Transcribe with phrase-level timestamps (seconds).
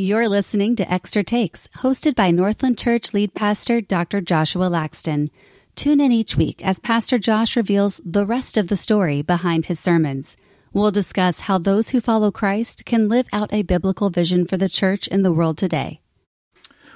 [0.00, 4.20] You're listening to Extra Takes, hosted by Northland Church lead pastor Dr.
[4.20, 5.28] Joshua Laxton.
[5.74, 9.80] Tune in each week as Pastor Josh reveals the rest of the story behind his
[9.80, 10.36] sermons.
[10.72, 14.68] We'll discuss how those who follow Christ can live out a biblical vision for the
[14.68, 16.00] church in the world today.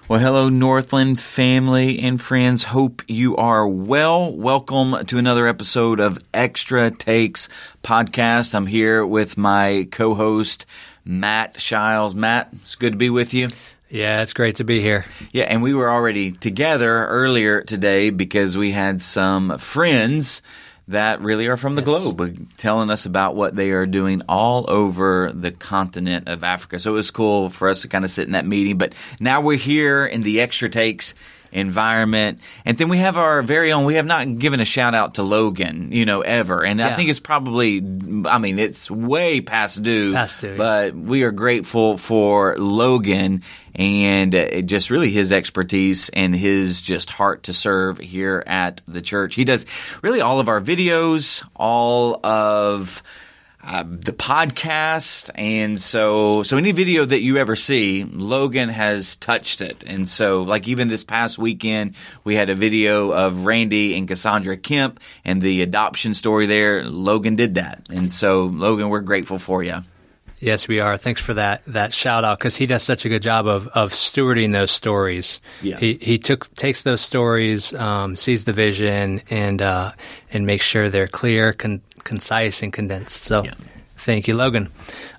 [0.09, 2.65] Well, hello, Northland family and friends.
[2.65, 4.35] Hope you are well.
[4.35, 7.49] Welcome to another episode of Extra Takes
[7.83, 8.55] podcast.
[8.55, 10.67] I'm here with my co host,
[11.05, 12.15] Matt Shiles.
[12.15, 13.49] Matt, it's good to be with you.
[13.89, 15.07] Yeah, it's great to be here.
[15.33, 20.43] Yeah, and we were already together earlier today because we had some friends
[20.89, 21.87] that really are from the yes.
[21.87, 26.79] globe uh, telling us about what they are doing all over the continent of Africa.
[26.79, 28.79] So it was cool for us to kind of sit in that meeting.
[28.79, 31.15] But now we're here in the extra takes
[31.53, 32.41] environment.
[32.65, 35.23] And then we have our very own, we have not given a shout out to
[35.23, 36.65] Logan, you know, ever.
[36.65, 36.89] And yeah.
[36.89, 40.15] I think it's probably, I mean, it's way past due.
[40.15, 40.57] Past due.
[40.57, 43.43] But we are grateful for Logan
[43.75, 49.01] and uh, just really his expertise and his just heart to serve here at the
[49.01, 49.35] church.
[49.35, 49.67] He does
[50.03, 53.03] really all of our videos, all of
[53.65, 59.61] uh, the podcast, and so so any video that you ever see, Logan has touched
[59.61, 64.09] it, and so like even this past weekend, we had a video of Randy and
[64.09, 66.85] Cassandra Kemp and the adoption story there.
[66.85, 69.83] Logan did that, and so Logan, we're grateful for you.
[70.43, 70.97] Yes, we are.
[70.97, 73.93] Thanks for that that shout out because he does such a good job of of
[73.93, 75.41] stewarding those stories.
[75.63, 75.79] Yeah.
[75.79, 79.93] He he took takes those stories, um, sees the vision, and uh,
[80.33, 83.23] and makes sure they're clear, con- concise, and condensed.
[83.23, 83.45] So.
[83.45, 83.55] Yeah.
[84.03, 84.69] Thank you, Logan.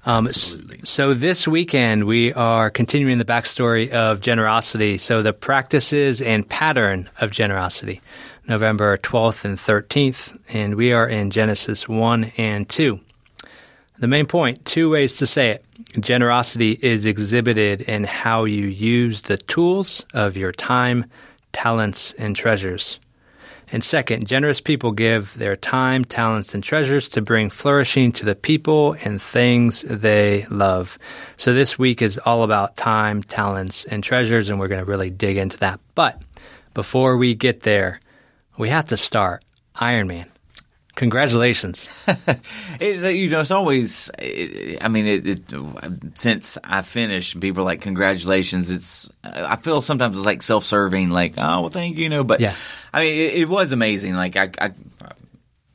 [0.05, 4.97] Um, so this weekend we are continuing the backstory of generosity.
[4.97, 8.01] So the practices and pattern of generosity,
[8.45, 12.99] November 12th and 13th, and we are in Genesis 1 and 2.
[13.99, 15.65] The main point, two ways to say it.
[15.97, 21.05] Generosity is exhibited in how you use the tools of your time,
[21.53, 22.99] talents, and treasures.
[23.73, 28.35] And second, generous people give their time, talents, and treasures to bring flourishing to the
[28.35, 30.99] people and things they love.
[31.37, 35.09] So this week is all about time, talents, and treasures, and we're going to really
[35.09, 35.79] dig into that.
[35.95, 36.21] But
[36.75, 37.99] before we get there,
[38.59, 40.32] we have to start Iron Man.
[40.95, 41.89] Congratulations!
[42.79, 44.11] it's, you know, it's always.
[44.19, 45.53] I mean, it, it,
[46.15, 49.09] since I finished, people are like, "Congratulations!" It's.
[49.23, 52.23] I feel sometimes it's like self-serving, like, "Oh, well, thank you," you know.
[52.23, 52.53] But yeah.
[52.93, 54.13] I mean, it, it was amazing.
[54.13, 54.71] Like I, I,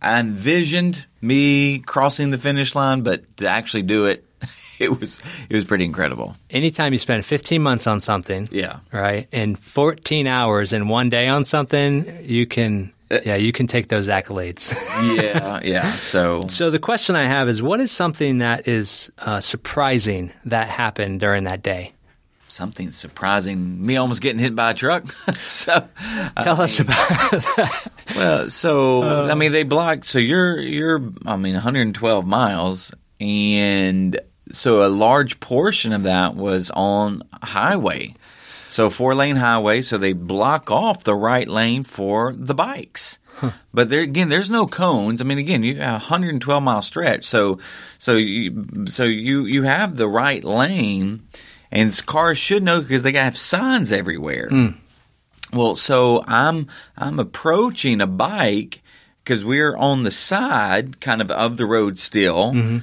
[0.00, 4.24] I envisioned me crossing the finish line, but to actually do it,
[4.78, 6.36] it was it was pretty incredible.
[6.50, 11.26] Anytime you spend 15 months on something, yeah, right, and 14 hours in one day
[11.26, 14.72] on something, you can yeah, you can take those accolades.
[15.16, 15.96] yeah, yeah.
[15.96, 20.68] So, so the question I have is, what is something that is uh, surprising that
[20.68, 21.92] happened during that day?
[22.48, 23.84] Something surprising.
[23.84, 25.06] Me almost getting hit by a truck.
[25.38, 25.88] so,
[26.42, 27.92] tell I us mean, about that.
[28.16, 30.06] Well, so uh, I mean, they blocked.
[30.06, 34.18] So you're you're I mean, 112 miles, and
[34.52, 38.14] so a large portion of that was on highway.
[38.68, 43.18] So four lane highway, so they block off the right lane for the bikes.
[43.36, 43.52] Huh.
[43.72, 45.20] But there again, there's no cones.
[45.20, 47.58] I mean, again, you have a 112 mile stretch, so
[47.96, 51.22] so you so you you have the right lane,
[51.70, 54.48] and cars should know because they got to have signs everywhere.
[54.50, 54.74] Mm.
[55.52, 58.82] Well, so I'm I'm approaching a bike
[59.22, 62.52] because we're on the side, kind of of the road still.
[62.52, 62.78] Mm-hmm.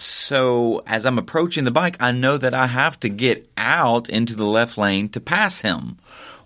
[0.00, 4.34] So as I'm approaching the bike, I know that I have to get out into
[4.34, 5.98] the left lane to pass him.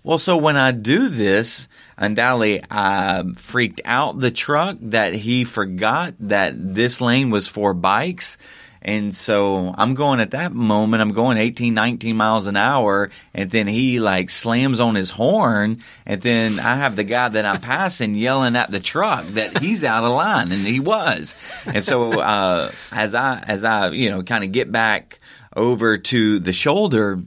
[0.03, 6.15] Well, so when I do this, undoubtedly I freaked out the truck that he forgot
[6.19, 8.37] that this lane was for bikes.
[8.85, 13.09] And so I'm going at that moment, I'm going 18, 19 miles an hour.
[13.33, 15.81] And then he like slams on his horn.
[16.05, 19.83] And then I have the guy that I'm passing yelling at the truck that he's
[19.83, 20.51] out of line.
[20.51, 21.33] And he was.
[21.65, 25.19] And so, uh, as I, as I, you know, kind of get back
[25.55, 27.23] over to the shoulder,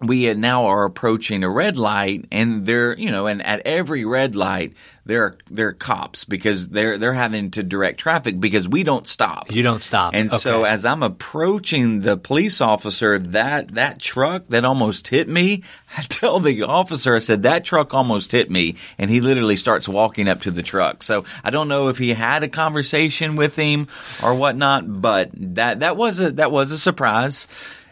[0.00, 4.34] we now are approaching a red light and they're you know and at every red
[4.34, 4.72] light
[5.04, 9.06] there are there are cops because they're they're having to direct traffic because we don't
[9.06, 9.50] stop.
[9.50, 10.14] You don't stop.
[10.14, 10.38] And okay.
[10.38, 15.64] so as i'm approaching the police officer that that truck that almost hit me
[15.98, 18.76] i tell the officer i said that truck almost hit me.
[18.98, 21.02] And he literally starts walking up to the truck.
[21.02, 23.88] So i don't know if he had a conversation with him
[24.22, 27.48] or whatnot but that that was a that was a surprise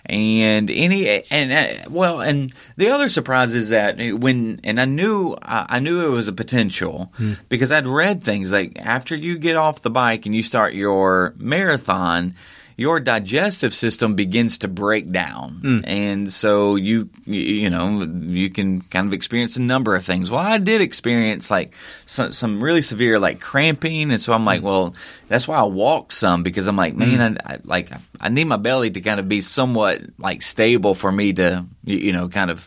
[0.08, 5.36] and any and uh, well and the other surprise is that when and I knew
[5.42, 7.34] I knew it was a potential hmm.
[7.48, 11.34] because I'd read things like after you get off the bike and you start your
[11.36, 12.34] marathon
[12.78, 15.58] your digestive system begins to break down.
[15.60, 15.80] Hmm.
[15.82, 20.30] And so you, you, know, you can kind of experience a number of things.
[20.30, 21.74] Well, I did experience like
[22.06, 24.12] some, some really severe like cramping.
[24.12, 24.46] And so I'm Hmm.
[24.46, 24.94] like, well,
[25.26, 27.90] that's why I walk some because I'm like, man, I, I like,
[28.20, 32.12] I need my belly to kind of be somewhat like stable for me to, you
[32.12, 32.64] know, kind of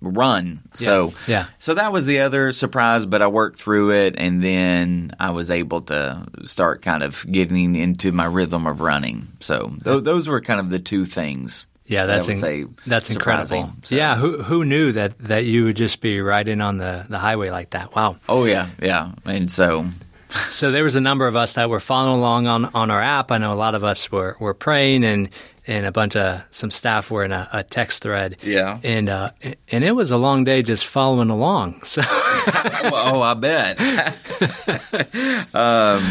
[0.00, 0.60] run.
[0.74, 1.46] So, Yeah.
[1.58, 5.50] so that was the other surprise, but I worked through it and then I was
[5.50, 9.28] able to start kind of getting into my rhythm of running.
[9.40, 11.66] So th- those were kind of the two things.
[11.86, 13.70] Yeah, that that's would in- that's incredible.
[13.82, 17.18] So- Yeah, who who knew that that you would just be riding on the the
[17.18, 17.94] highway like that?
[17.94, 18.16] Wow.
[18.28, 19.12] Oh yeah, yeah.
[19.24, 19.86] And so
[20.28, 23.30] So there was a number of us that were following along on, on our app.
[23.30, 25.28] I know a lot of us were, were praying and,
[25.66, 28.36] and a bunch of some staff were in a, a text thread.
[28.42, 28.78] Yeah.
[28.82, 29.30] And uh,
[29.70, 31.82] and it was a long day just following along.
[31.96, 33.80] So oh, I bet.
[35.54, 36.04] um,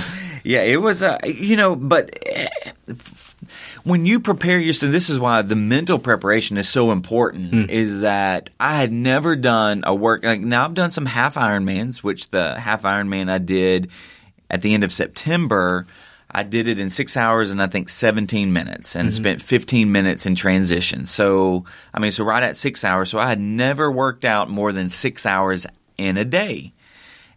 [0.44, 1.04] yeah, it was.
[1.04, 2.50] Uh, you know, but eh,
[3.84, 7.70] when you prepare yourself, this is why the mental preparation is so important.
[7.70, 10.66] Is that I had never done a work like now.
[10.66, 13.92] I've done some half Ironmans, which the half Ironman I did
[14.50, 15.86] at the end of September.
[16.36, 19.16] I did it in six hours and I think 17 minutes and mm-hmm.
[19.16, 21.06] spent 15 minutes in transition.
[21.06, 23.10] So, I mean, so right at six hours.
[23.10, 25.66] So I had never worked out more than six hours
[25.98, 26.74] in a day.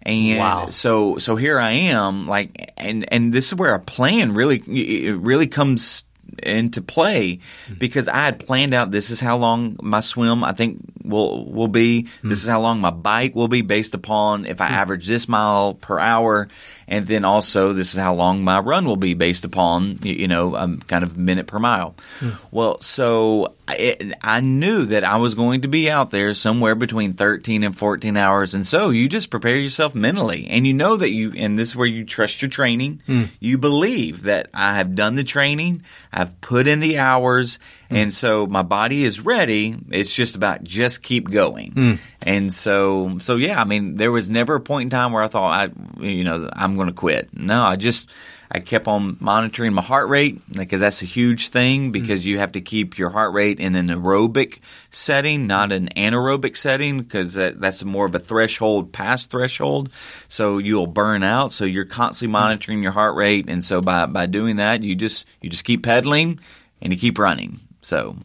[0.03, 0.69] And Wow.
[0.71, 5.17] so, so here I am, like, and, and this is where a plan really, it
[5.17, 6.03] really comes
[6.43, 7.75] into play mm-hmm.
[7.75, 11.69] because I had planned out this is how long my swim I think will will
[11.69, 12.03] be.
[12.03, 12.45] This mm.
[12.45, 14.75] is how long my bike will be based upon if I hmm.
[14.75, 16.49] average this mile per hour,
[16.89, 20.57] and then also this is how long my run will be based upon you, know
[20.57, 21.95] um, kind of minute per mile.
[22.19, 22.31] Hmm.
[22.51, 27.13] Well, so I, I knew that I was going to be out there somewhere between
[27.13, 31.11] 13 and 14 hours, and so you just prepare yourself mentally, and you know that
[31.11, 33.03] you and this is where you trust your training.
[33.07, 33.25] Hmm.
[33.39, 35.83] You believe that I have done the training.
[36.13, 37.59] I've put in the hours,
[37.89, 37.97] hmm.
[37.97, 39.77] and so my body is ready.
[39.91, 41.99] It's just about just keep going.
[42.23, 45.29] And so, so yeah, I mean, there was never a point in time where I
[45.29, 47.31] thought I, you know, I'm going to quit.
[47.33, 48.11] No, I just,
[48.51, 51.93] I kept on monitoring my heart rate because that's a huge thing mm.
[51.93, 54.61] because you have to keep your heart rate in an aerobic
[54.91, 59.91] setting, not an anaerobic setting because that, that's more of a threshold past threshold.
[60.29, 61.53] So you'll burn out.
[61.53, 62.41] So you're constantly mm.
[62.41, 63.47] monitoring your heart rate.
[63.49, 66.41] And so by, by doing that, you just, you just keep pedaling
[66.81, 67.61] and you keep running.
[67.83, 68.17] So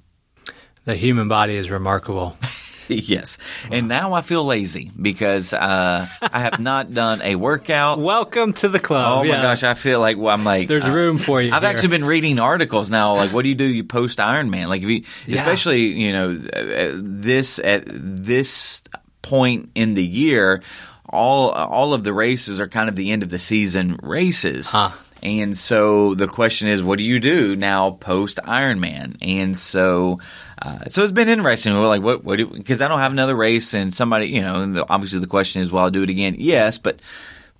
[0.86, 2.38] the human body is remarkable.
[3.08, 3.38] yes.
[3.72, 8.00] And now I feel lazy because uh, I have not done a workout.
[8.14, 9.20] Welcome to the club.
[9.26, 11.62] Oh my gosh, I feel like well, I'm like There's uh, room for you I've
[11.62, 11.70] here.
[11.72, 13.16] actually been reading articles now.
[13.16, 13.66] Like, what do you do?
[13.66, 14.68] You post Ironman.
[14.68, 15.40] Like, if you, Yeah.
[15.42, 18.84] especially you know uh, this at this
[19.22, 20.62] point in the year,
[21.10, 24.72] all all of the races are kind of the end of the season races.
[24.72, 24.92] Huh.
[25.22, 29.16] And so the question is, what do you do now post Ironman?
[29.22, 30.20] And so,
[30.64, 31.74] uh, so it's been interesting.
[31.78, 34.76] We're like, what, what, because I don't have another race and somebody, you know, and
[34.76, 36.36] the, obviously the question is, well, I'll do it again.
[36.40, 37.00] Yes, but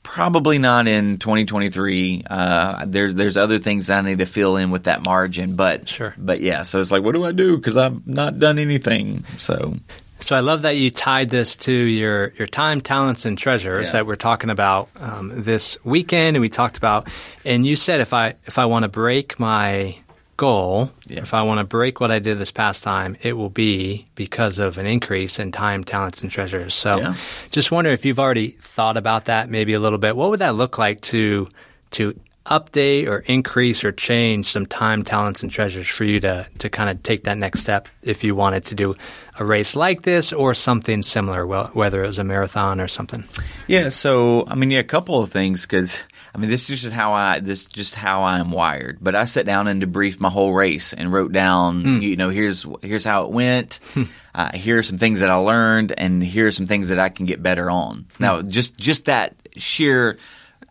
[0.04, 2.24] probably not in 2023.
[2.30, 6.14] Uh, there's, there's other things I need to fill in with that margin, but, Sure.
[6.18, 7.60] but yeah, so it's like, what do I do?
[7.60, 9.26] Cause I've not done anything.
[9.38, 9.76] So,
[10.20, 13.92] So I love that you tied this to your, your time, talents, and treasures Yeah.
[13.94, 17.08] that we're talking about um, this weekend, and we talked about.
[17.46, 19.98] And you said if I if I want to break my
[20.38, 21.20] goal, Yeah.
[21.22, 24.60] if I want to break what I did this past time, it will be because
[24.60, 26.74] of an increase in time, talents, and treasures.
[26.74, 27.14] So, Yeah.
[27.52, 30.16] just wonder if you've already thought about that maybe a little bit.
[30.16, 31.48] What would that look like to
[31.92, 32.16] to
[32.48, 36.90] update or increase or change some time, talents, and treasures for you to to kind
[36.90, 38.96] of take that next step if you wanted to do
[39.40, 43.24] a race like this or something similar, well, whether it was a marathon or something.
[43.68, 46.94] Yeah, so I mean, yeah, a couple of things because I mean, this is just
[46.94, 48.98] how I this just how I am wired.
[49.02, 52.02] But I sat down and debriefed my whole race and wrote down, hmm.
[52.02, 53.80] you know, here's here's how it went.
[53.94, 54.04] Hmm.
[54.34, 57.10] uh, here are some things that I learned, and here are some things that I
[57.10, 58.08] can get better on.
[58.18, 58.24] Hmm.
[58.24, 60.18] Now, just just that sheer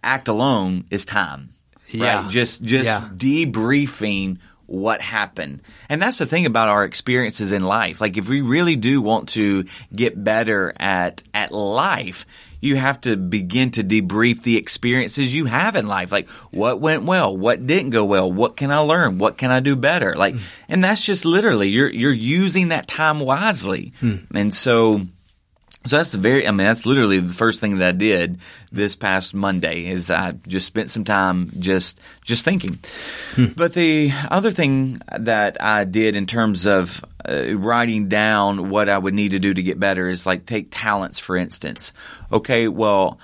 [0.02, 1.50] act alone is time.
[1.88, 2.22] Yeah.
[2.22, 2.30] Right?
[2.30, 3.08] Just just Yeah.
[3.14, 5.60] debriefing what happened.
[5.88, 8.00] And that's the thing about our experiences in life.
[8.00, 12.24] Like if we really do want to get better at at life,
[12.62, 16.12] you have to begin to debrief the experiences you have in life.
[16.12, 19.60] Like what went well, what didn't go well, what can I learn, what can I
[19.60, 20.14] do better?
[20.14, 20.40] Like hmm.
[20.68, 23.92] and that's just literally you're you're using that time wisely.
[24.00, 24.16] Hmm.
[24.34, 25.02] And so
[25.84, 28.38] so that's the very, I mean, that's literally the first thing that I did
[28.70, 32.78] this past Monday is I just spent some time just, just thinking.
[33.56, 38.98] But the other thing that I did in terms of uh, writing down what I
[38.98, 41.92] would need to do to get better is like take talents, for instance.
[42.30, 43.18] Okay, well,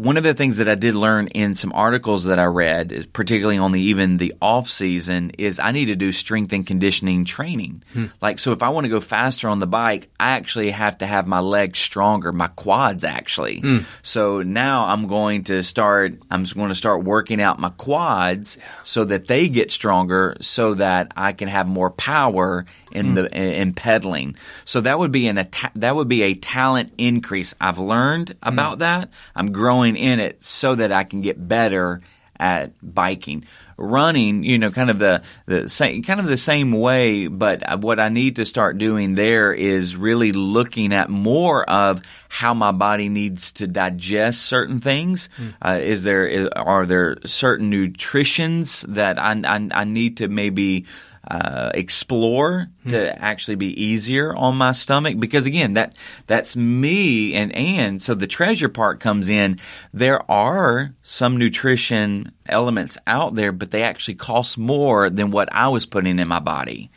[0.00, 3.58] one of the things that I did learn in some articles that I read, particularly
[3.58, 7.82] on the even the off season, is I need to do strength and conditioning training.
[7.92, 8.06] Hmm.
[8.22, 11.06] Like, so if I want to go faster on the bike, I actually have to
[11.06, 13.60] have my legs stronger, my quads actually.
[13.60, 13.78] Hmm.
[14.00, 16.14] So now I'm going to start.
[16.30, 21.12] I'm going to start working out my quads so that they get stronger, so that
[21.14, 23.14] I can have more power in hmm.
[23.16, 24.36] the in pedaling.
[24.64, 27.54] So that would be an that would be a talent increase.
[27.60, 29.10] I've learned about that.
[29.36, 32.00] I'm growing in it so that I can get better
[32.38, 33.44] at biking.
[33.76, 38.00] Running, you know, kind of the, the same, kind of the same way, but what
[38.00, 43.08] I need to start doing there is really looking at more of how my body
[43.08, 45.28] needs to digest certain things.
[45.36, 45.54] Mm.
[45.62, 50.86] Uh, is there, are there certain nutritions that I, I, I need to maybe
[51.28, 52.90] uh, explore hmm.
[52.90, 55.94] to actually be easier on my stomach because again that
[56.26, 59.58] that's me and and so the treasure part comes in
[59.92, 65.68] there are some nutrition elements out there but they actually cost more than what I
[65.68, 66.90] was putting in my body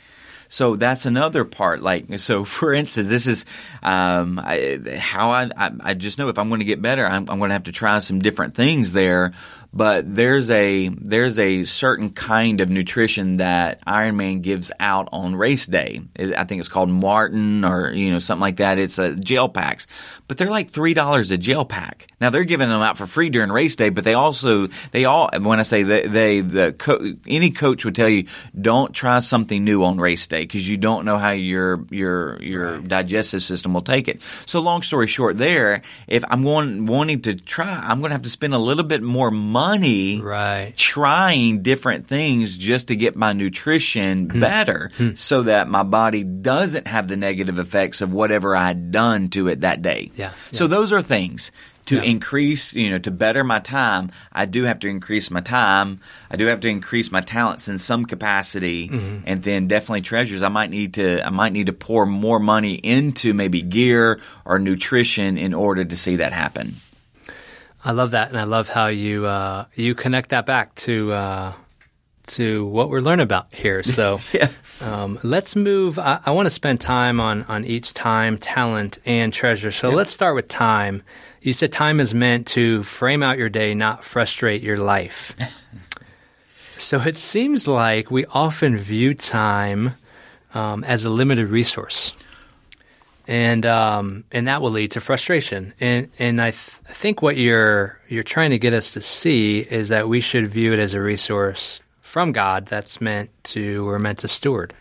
[0.54, 1.82] so that's another part.
[1.82, 3.44] Like, so for instance, this is
[3.82, 7.28] um, I, how I, I, I just know if I'm going to get better, I'm,
[7.28, 9.34] I'm going to have to try some different things there
[9.74, 15.66] but there's a there's a certain kind of nutrition that Ironman gives out on race
[15.66, 16.02] day.
[16.18, 18.78] I think it's called Maurten or you know something like that.
[18.78, 19.88] It's a gel packs,
[20.28, 22.08] but they're like three dollars a gel pack.
[22.22, 25.30] Now they're giving them out for free during race day, but they also they all
[25.40, 28.28] when I say they, they the co- any coach would tell you
[28.60, 32.78] don't try something new on race day because you don't know how your your your
[32.78, 32.88] right.
[32.88, 34.22] digestive system will take it.
[34.46, 38.22] So long story short, there if I'm going wanting to try, I'm going to have
[38.22, 40.74] to spend a little bit more money money right.
[40.76, 44.40] trying different things just to get my nutrition mm.
[44.40, 45.18] better mm.
[45.18, 49.48] so that my body doesn't have the negative effects of whatever I had done to
[49.48, 50.12] it that day.
[50.16, 50.34] Yeah.
[50.52, 51.52] So those are things
[51.86, 52.04] to yeah.
[52.04, 56.00] increase, you know, to better my time, I do have to increase my time.
[56.30, 59.24] I do have to increase my talents in some capacity, mm-hmm.
[59.26, 60.42] and then definitely treasures.
[60.42, 64.60] I might need to, I might need to pour more money into maybe gear or
[64.60, 66.76] nutrition in order to see that happen.
[67.86, 71.54] I love that, and I love how you uh, you connect that back to uh,
[72.28, 73.84] to what we're learning about here.
[73.94, 74.50] So yeah.
[74.82, 76.00] um, let's move.
[76.00, 79.72] I, I want to spend time on on each time, talent, and treasure.
[79.72, 79.96] So yeah.
[79.96, 81.04] let's start with time.
[81.42, 85.36] You said time is meant to frame out your day, not frustrate your life.
[86.78, 89.96] so it seems like we often view time
[90.54, 92.14] um, as a limited resource
[93.28, 95.74] and um, and that will lead to frustration.
[95.80, 99.60] And and I, th- I think what you're you're trying to get us to see
[99.60, 104.00] is that we should view it as a resource from God that's meant to or
[104.00, 104.74] meant to steward.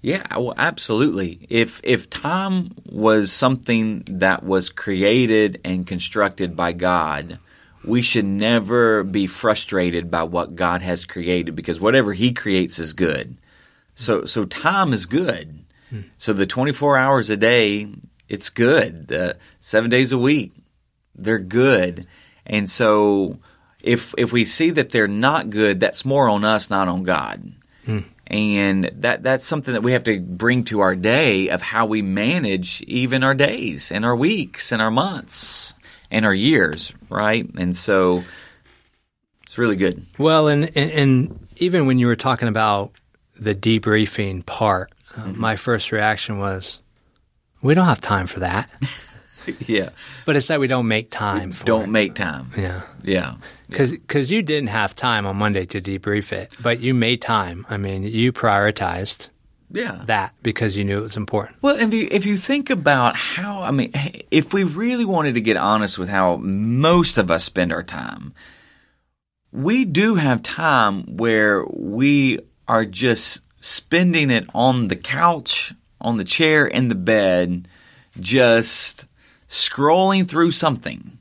[0.00, 1.46] Yeah, well, absolutely.
[1.48, 7.38] If if time was something that was created and constructed by God,
[7.84, 12.92] we should never be frustrated by what God has created because whatever He creates is
[12.92, 13.36] good.
[13.94, 15.63] So so time is good
[16.18, 17.88] so the 24 hours a day,
[18.28, 19.12] it's good.
[19.12, 20.52] Uh, seven days a week,
[21.14, 22.06] they're good.
[22.46, 23.38] And so
[23.82, 27.52] if if we see that they're not good, that's more on us, not on God.
[27.84, 28.00] Hmm.
[28.26, 32.00] And that that's something that we have to bring to our day of how we
[32.00, 35.74] manage even our days and our weeks and our months
[36.10, 37.48] and our years, right?
[37.56, 38.24] And so
[39.42, 40.06] it's really good.
[40.18, 42.92] Well, and and, and even when you were talking about
[43.38, 45.40] the debriefing part, mm-hmm.
[45.40, 46.78] my first reaction was,
[47.62, 48.70] we don't have time for that.
[49.66, 49.90] yeah.
[50.24, 51.90] But it's that we don't make time for Don't it.
[51.90, 52.50] make time.
[52.56, 52.82] Yeah.
[53.02, 53.36] Yeah.
[53.68, 54.36] Because yeah.
[54.36, 57.66] You didn't have time on Monday to debrief it, but you made time.
[57.68, 59.28] I mean, you prioritized
[59.70, 60.02] yeah.
[60.06, 61.58] that because you knew it was important.
[61.62, 63.92] Well, if you, if you think about how, I mean,
[64.30, 68.34] if we really wanted to get honest with how most of us spend our time,
[69.52, 76.24] we do have time where we are just spending it on the couch, on the
[76.24, 77.66] chair, in the bed,
[78.20, 79.06] just
[79.48, 81.18] scrolling through something.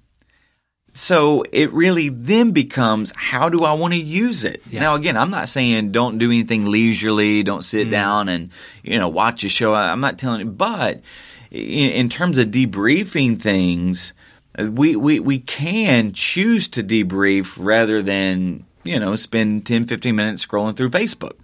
[0.92, 4.62] So it really then becomes how do I want to use it?
[4.70, 4.82] Yeah.
[4.82, 7.92] Now again, I'm not saying don't do anything leisurely, don't sit mm.
[7.92, 8.52] down and
[8.84, 9.74] you know watch a show.
[9.74, 11.02] I'm not telling you, but
[11.50, 14.14] in, in terms of debriefing things,
[14.60, 20.46] we, we we can choose to debrief rather than you know spend 10 15 minutes
[20.46, 21.38] scrolling through Facebook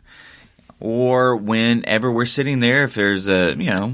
[0.80, 3.94] or whenever we're sitting there, if there's a you know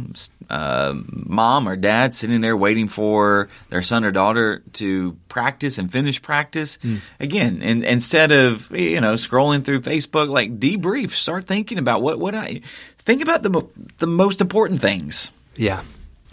[0.50, 5.92] uh, mom or dad sitting there waiting for their son or daughter to practice and
[5.92, 7.00] finish practice, mm.
[7.20, 12.20] again, and instead of you know scrolling through Facebook, like debrief, start thinking about what
[12.20, 12.62] what I
[13.00, 15.32] think about the the most important things.
[15.56, 15.82] Yeah,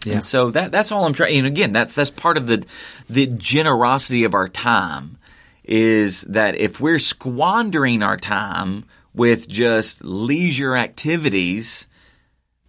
[0.05, 0.15] Yeah.
[0.15, 1.39] And so that that's all I'm trying.
[1.39, 2.65] And again, that's that's part of the
[3.09, 5.19] the generosity of our time
[5.65, 11.87] is that if we're squandering our time with just leisure activities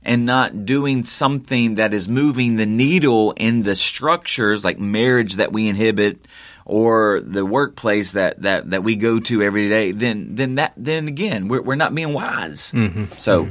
[0.04, 5.54] and not doing something that is moving the needle in the structures like marriage that
[5.54, 6.28] we inhibit
[6.66, 11.08] or the workplace that, that, that we go to every day, then then that then
[11.08, 12.74] again we're, we're not being wise.
[13.18, 13.50] So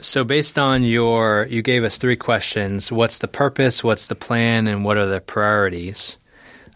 [0.00, 2.92] So, based on your, you gave us three questions.
[2.92, 3.82] What's the purpose?
[3.82, 4.66] What's the plan?
[4.66, 6.18] And what are the priorities?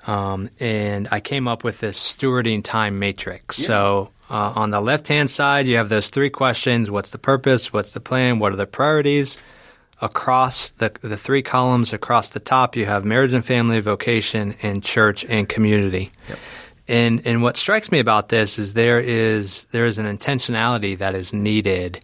[0.07, 3.57] Um, and I came up with this stewarding time matrix.
[3.57, 7.73] So, uh, on the left hand side, you have those three questions What's the purpose?
[7.73, 8.39] What's the plan?
[8.39, 9.39] What are the priorities?
[10.01, 14.85] Across the, the three columns across the top, you have marriage and family, vocation, and
[14.85, 16.13] church and community.
[16.87, 21.15] And and what strikes me about this is there is there is an intentionality that
[21.15, 22.01] is needed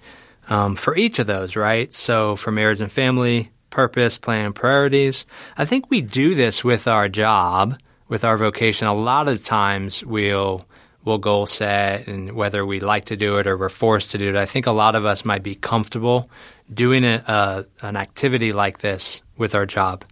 [0.49, 1.95] um, for each of those, right?
[1.95, 5.25] So for marriage and family, purpose, plan, priorities.
[5.57, 7.78] I think we do this with our job,
[8.09, 8.87] with our vocation.
[8.87, 10.66] A lot of times we'll
[11.04, 14.28] we'll goal set, and whether we like to do it or we're forced to do
[14.28, 14.37] it.
[14.37, 16.30] I think a lot of us might be comfortable
[16.73, 20.04] doing a, a, an activity like this with our job.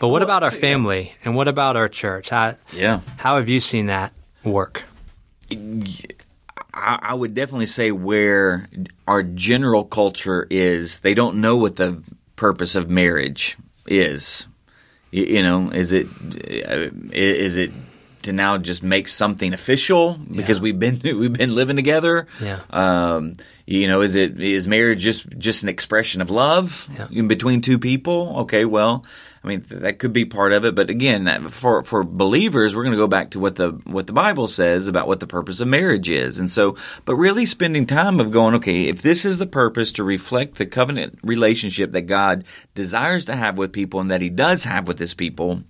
[0.00, 0.60] But what Well, about our so, yeah.
[0.60, 2.30] family and what about our church?
[2.30, 3.00] How, yeah.
[3.16, 4.12] how have you seen that
[4.42, 4.82] work?
[6.74, 8.68] I, I would definitely say where
[9.06, 12.02] our general culture is, they don't know what the
[12.36, 14.48] purpose of marriage is.
[15.10, 17.70] You, you know, is it uh, is it
[18.24, 20.62] to now just make something official because Yeah.
[20.62, 22.26] we've been we've been living together?
[22.40, 22.60] Yeah.
[22.70, 23.34] Um,
[23.66, 27.08] you know, is it is marriage just just an expression of love Yeah.
[27.10, 28.34] in between two people?
[28.40, 29.04] Okay, well,
[29.44, 32.74] I mean th- that could be part of it, but again, that, for for believers,
[32.74, 35.26] we're going to go back to what the what the Bible says about what the
[35.26, 39.24] purpose of marriage is, and so, but really spending time of going, okay, if this
[39.24, 44.00] is the purpose to reflect the covenant relationship that God desires to have with people
[44.00, 45.62] and that He does have with His people,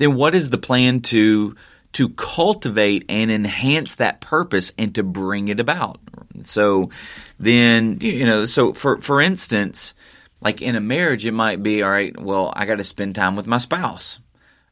[0.00, 1.54] then what is the plan to
[1.92, 6.00] to cultivate and enhance that purpose and to bring it about?
[6.44, 6.88] So
[7.38, 9.94] then you know so for for instance
[10.40, 13.36] like in a marriage it might be all right well i got to spend time
[13.36, 14.20] with my spouse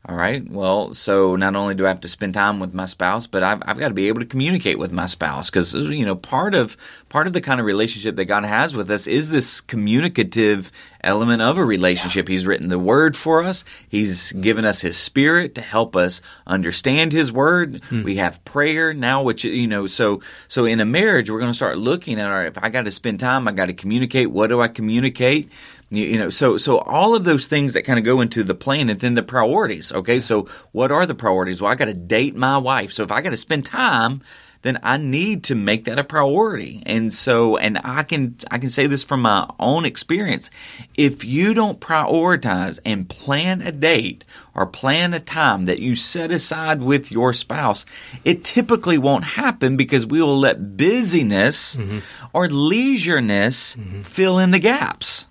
[0.07, 0.49] all right.
[0.49, 3.63] Well, so not only do I have to spend time with my spouse, but I've,
[3.67, 6.77] I've got to be able to communicate with my spouse because you know part of
[7.09, 10.71] part of the kind of relationship that God has with us is this communicative
[11.03, 12.29] element of a relationship.
[12.29, 13.65] He's written the Word for us.
[13.89, 17.83] He's given us His Spirit to help us understand His Word.
[17.87, 18.05] Hmm.
[18.05, 19.89] We have prayer now, which you know.
[19.89, 22.47] So so in a marriage, we're going to start looking at all right.
[22.47, 24.31] If I got to spend time, I got to communicate.
[24.31, 25.51] What do I communicate?
[25.91, 28.55] You, you know, so so all of those things that kind of go into the
[28.55, 29.93] plan, and then the priorities.
[29.93, 31.63] Okay, so what are the priorities?
[31.63, 32.93] Well, I got to date my wife.
[32.93, 34.23] So if I got to spend time,
[34.63, 36.83] then I need to make that a priority.
[36.85, 40.51] And so, and I can I can say this from my own experience.
[40.97, 44.25] If you don't prioritize and plan a date
[44.55, 47.87] or plan a time that you set aside with your spouse,
[48.25, 52.01] it typically won't happen because we will let busyness mm-hmm.
[52.33, 54.03] or leisureness mm-hmm.
[54.03, 55.28] fill in the gaps.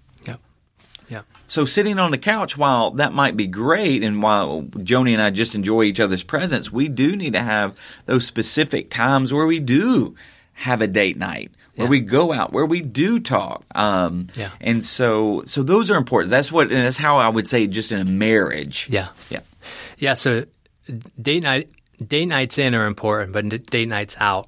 [1.47, 5.29] So sitting on the couch, while that might be great, and while Joni and I
[5.29, 9.59] just enjoy each other's presence, we do need to have those specific times where we
[9.59, 10.15] do
[10.53, 11.89] have a date night, where Yeah.
[11.91, 13.63] we go out, where we do talk.
[13.75, 14.49] Um, Yeah.
[14.59, 16.31] And so, so those are important.
[16.31, 18.87] That's what, and that's how I would say, just in a marriage.
[18.89, 19.07] Yeah.
[19.29, 19.39] Yeah.
[19.97, 20.15] Yeah.
[20.15, 20.45] So
[21.21, 21.71] date night,
[22.05, 24.47] date nights in are important, but date nights out,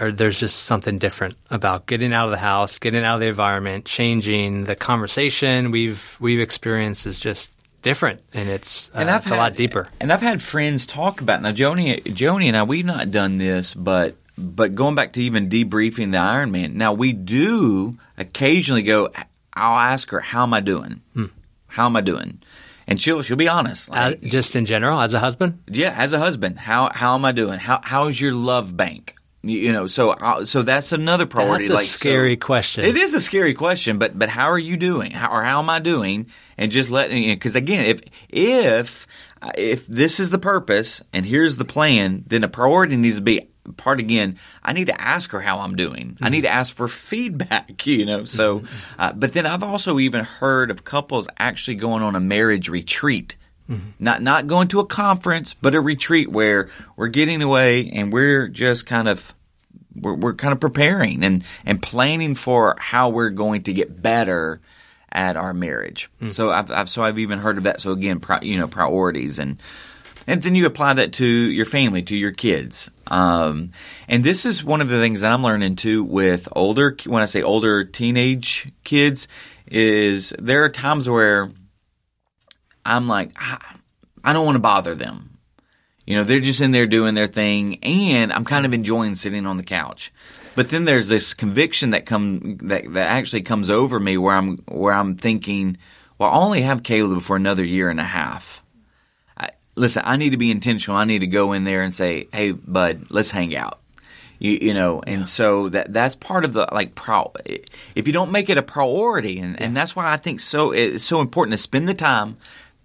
[0.00, 3.28] or there's just something different about getting out of the house, getting out of the
[3.28, 9.36] environment, changing the conversation we've we've experienced is just different, and it's uh, it's a
[9.36, 9.88] lot deeper.
[10.00, 12.62] And I've had friends talk about now, Joni, Joni and I.
[12.62, 16.74] We've not done this, but but going back to even debriefing the Ironman.
[16.74, 19.12] Now we do occasionally go.
[19.52, 21.02] I'll ask her, "How am I doing?
[21.66, 22.40] How am I doing?"
[22.86, 23.90] And she'll she'll be honest.
[23.92, 27.32] Uh, just in general, as a husband, yeah, as a husband, how how am I
[27.32, 27.58] doing?
[27.58, 29.14] How how's your love bank?
[29.42, 31.64] You, know, so uh, so that's another priority.
[31.64, 32.84] that's a like so- scary question.
[32.84, 35.12] it is a scary question, but but how are you doing?
[35.12, 36.26] How or how am I doing?
[36.58, 39.06] And just letting because again, if if
[39.56, 43.48] if this is the purpose and here's the plan, then a priority needs to be
[43.78, 44.38] part again.
[44.62, 46.18] I need to ask her how I'm doing.
[46.20, 47.86] I need to ask for feedback.
[47.86, 48.64] You know, so
[48.98, 53.36] uh, but then I've also even heard of couples actually going on a marriage retreat.
[53.98, 58.48] Not not going to a conference, but a retreat where we're getting away and we're
[58.48, 59.34] just kind of
[59.94, 64.60] we're, we're kind of preparing and, and planning for how we're going to get better
[65.12, 66.10] at our marriage.
[66.30, 67.80] So I've, I've so I've even heard of that.
[67.80, 69.60] So again, pri, you know, priorities and
[70.26, 72.90] And then you apply that to your family, to your kids.
[73.06, 73.72] Um,
[74.06, 77.26] and this is one of the things that I'm learning too with older, when I
[77.26, 79.26] say older teenage kids,
[79.66, 81.50] is there are times where
[82.84, 83.32] I'm like,
[84.24, 85.38] I don't want to bother them.
[86.06, 89.46] You know, they're just in there doing their thing, and I'm kind of enjoying sitting
[89.46, 90.12] on the couch.
[90.56, 94.58] But then there's this conviction that come that that actually comes over me where I'm
[94.66, 95.78] where I'm thinking,
[96.18, 98.62] well, I only have Caleb for another year and a half.
[99.36, 100.96] I, listen, I need to be intentional.
[100.96, 103.80] I need to go in there and say, hey, bud, let's hang out.
[104.38, 105.26] You, you know, and yeah.
[105.26, 107.32] so that that's part of the like pro.
[107.94, 109.66] If you don't make it a priority, and, yeah.
[109.66, 112.36] and that's why I think so it's so important to spend the time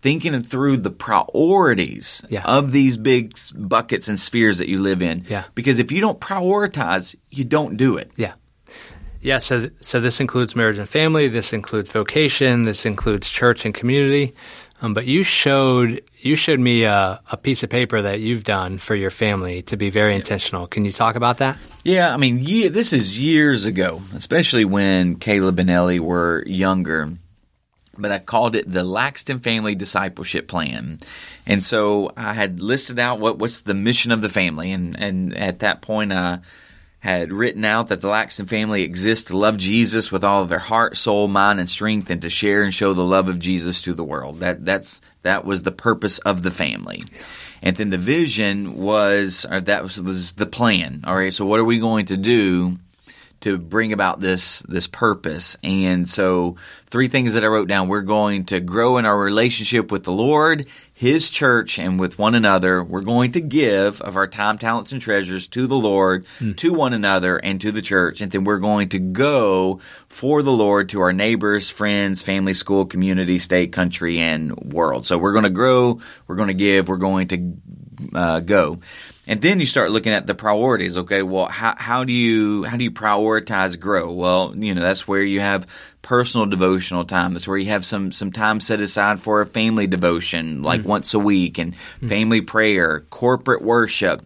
[0.06, 2.44] thinking through the priorities yeah.
[2.46, 5.26] of these big buckets and spheres that you live in.
[5.28, 5.46] Yeah.
[5.56, 8.12] Because if you don't prioritize, you don't do it.
[8.16, 8.34] Yeah.
[9.20, 11.28] Yeah, so so this includes marriage and family.
[11.28, 12.66] This includes vocation.
[12.66, 14.36] This includes church and community.
[14.80, 18.78] Um, but you showed you showed me a, a, piece of paper that you've done
[18.78, 20.68] for your family to be very intentional.
[20.68, 21.58] Can you talk about that?
[21.84, 27.18] Yeah, I mean, yeah, this is years ago, especially when Caleb and Ellie were younger
[27.98, 31.00] but I called it the Laxton Family Discipleship Plan.
[31.46, 35.36] And so I had listed out what what's the mission of the family, and and
[35.38, 36.40] at that point I
[37.00, 40.58] had written out that the Laxton family exists to love Jesus with all of their
[40.58, 43.94] heart, soul, mind, and strength, and to share and show the love of Jesus to
[43.94, 44.40] the world.
[44.40, 47.04] That that's that was the purpose of the family.
[47.62, 51.04] And then the vision was, or that was, was the plan.
[51.06, 52.78] All right, so what are we going to do
[53.42, 55.56] to bring about this this purpose.
[55.64, 57.90] And so three things that I wrote down.
[57.90, 62.36] We're going to grow in our relationship with the Lord, his church and with one
[62.36, 62.84] another.
[62.84, 66.56] We're going to give of our time, talents and treasures to the Lord, mm.
[66.58, 68.22] to one another and to the church.
[68.22, 72.86] And then we're going to go for the Lord to our neighbors, friends, family, school,
[72.86, 75.06] community, state, country and world.
[75.06, 77.58] So we're going to grow, we're going to give, we're going to
[78.14, 78.80] uh, go.
[79.28, 80.98] And then you start looking at the priorities.
[80.98, 84.12] Okay, well, how, how do you how do you prioritize grow?
[84.12, 85.68] Well, you know that's where you have
[86.02, 87.34] personal devotional time.
[87.34, 90.90] That's where you have some some time set aside for a family devotion, like mm-hmm.
[90.90, 92.10] once a week, and mm-hmm.
[92.10, 94.24] family prayer, corporate worship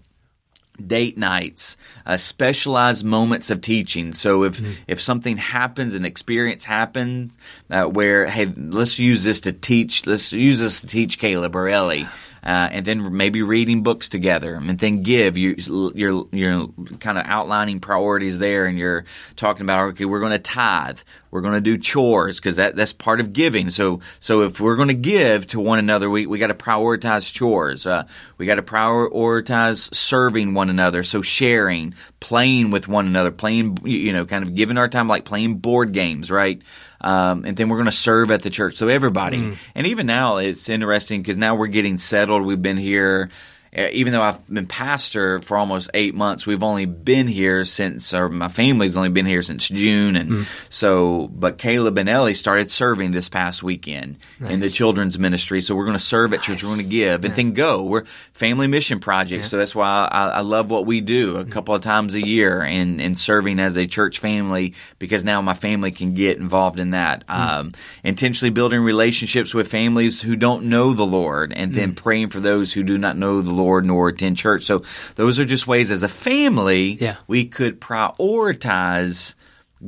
[0.86, 4.14] date nights, uh, specialized moments of teaching.
[4.14, 4.74] So if mm-hmm.
[4.88, 7.34] if something happens, an experience happens
[7.70, 10.06] uh, where hey, let's use this to teach.
[10.06, 12.08] Let's use this to teach Caleb or Ellie
[12.44, 15.38] uh, and then maybe reading books together, and then give.
[15.38, 15.56] You,
[15.96, 16.68] you're you're
[17.00, 21.00] kind of outlining priorities there, and you're talking about okay, we're going to tithe,
[21.32, 23.70] we're going to do chores because that that's part of giving.
[23.70, 27.32] So so if we're going to give to one another, we we got to prioritize
[27.32, 27.86] chores.
[27.86, 28.06] Uh,
[28.38, 31.04] we got to prioritize serving one another.
[31.04, 35.26] So sharing, playing with one another, playing you know, kind of giving our time like
[35.26, 36.62] playing board games, right?
[37.02, 38.76] Um, and then we're going to serve at the church.
[38.76, 39.58] So everybody, mm.
[39.74, 42.44] and even now it's interesting because now we're getting settled.
[42.44, 43.30] We've been here
[43.74, 48.28] even though I've been pastor for almost eight months, we've only been here since, or
[48.28, 50.16] my family's only been here since June.
[50.16, 50.48] And mm.
[50.70, 54.52] so, but Caleb and Ellie started serving this past weekend nice.
[54.52, 55.62] in the children's ministry.
[55.62, 56.40] So we're going to serve nice.
[56.40, 56.64] at church.
[56.64, 57.36] We're going to give and yeah.
[57.36, 57.84] then go.
[57.84, 59.48] We're family mission projects.
[59.48, 59.50] Yeah.
[59.50, 61.52] So that's why I, I, love what we do a mm.
[61.52, 65.54] couple of times a year and, and serving as a church family because now my
[65.54, 67.26] family can get involved in that.
[67.28, 67.36] Mm.
[67.36, 67.72] Um,
[68.04, 71.98] intentionally building relationships with families who don't know the Lord and then mm.
[71.98, 74.64] praying for those who do not know the Lord nor attend church.
[74.64, 74.84] So
[75.16, 77.18] those are just ways as a family yeah.
[77.28, 79.36] we could prioritize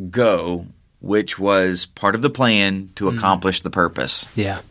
[0.09, 0.65] go,
[0.99, 3.17] which was part of the plan to mm.
[3.17, 4.27] accomplish the purpose.
[4.35, 4.61] Yeah.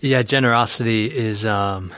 [0.00, 1.92] Yeah, generosity is um,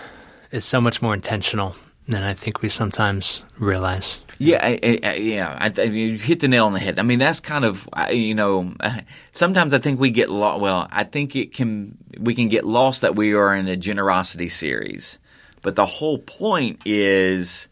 [0.51, 1.77] is so much more intentional
[2.09, 4.21] than I think we sometimes realize.
[4.39, 6.99] Yeah, I, I, yeah, I, you hit the nail on the head.
[6.99, 8.75] I mean, that's kind of you know,
[9.33, 10.61] sometimes I think we get lost.
[10.61, 14.49] Well, I think it can we can get lost that we are in a generosity
[14.49, 15.21] series,
[15.63, 17.69] but the whole point is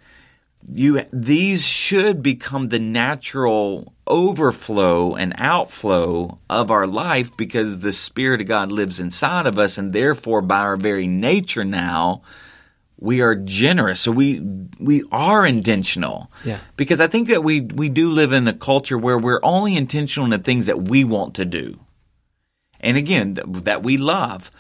[0.69, 8.41] you these should become the natural overflow and outflow of our life because the spirit
[8.41, 9.79] of God lives inside of us.
[9.79, 12.23] And therefore by our very nature now
[12.99, 14.01] we are generous.
[14.01, 14.41] So we
[14.79, 16.31] we are intentional.
[16.45, 16.59] Yeah.
[16.77, 20.25] Because i think that we we do live in a culture where we're only intentional
[20.25, 21.79] in the things that we want to do.
[22.81, 24.51] And again that we love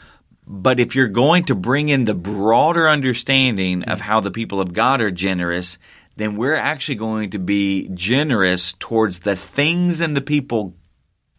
[0.52, 4.72] but if you're going to bring in the broader understanding of how the people of
[4.72, 5.78] God are generous,
[6.16, 10.74] then we're actually going to be generous towards the things and the people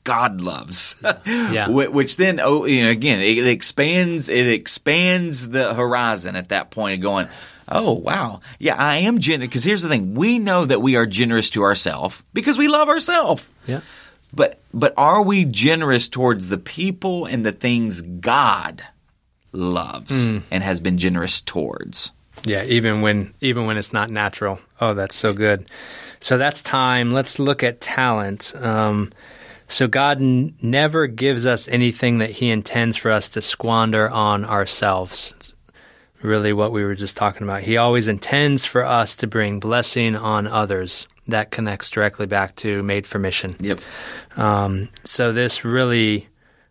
[0.05, 0.95] God loves.
[1.25, 1.67] yeah.
[1.67, 6.93] Which then, oh, you know, again, it expands, it expands the horizon at that point
[6.93, 7.27] of going,
[7.67, 8.39] oh, wow.
[8.59, 9.49] Yeah, I am generous.
[9.49, 10.13] Because here's the thing.
[10.13, 13.45] We know that we are generous to ourselves because we love ourselves.
[13.67, 13.81] Yeah.
[14.33, 18.81] But, but are we generous towards the people and the things God
[19.51, 22.11] loves and has been generous towards.
[22.43, 24.59] Yeah, even when even when it's not natural.
[24.79, 25.69] Oh, that's so good.
[26.19, 27.11] So that's time.
[27.11, 28.53] Let's look at talent.
[28.55, 29.11] Um,
[29.67, 34.43] so God n- never gives us anything that He intends for us to squander on
[34.45, 35.33] ourselves.
[35.37, 35.53] It's
[36.21, 37.61] really what we were just talking about.
[37.61, 41.07] He always intends for us to bring blessing on others.
[41.27, 43.55] That connects directly back to made for mission.
[43.59, 43.79] Yep.
[44.35, 46.27] Um, so this really,